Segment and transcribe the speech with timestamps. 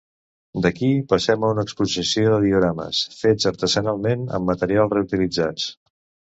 [0.65, 5.71] D'aquí passem a una exposició de diorames, fets artesanalment amb materials reutilitzats.